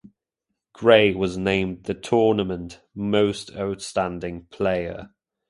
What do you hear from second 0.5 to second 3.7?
Gray was named the Tournament Most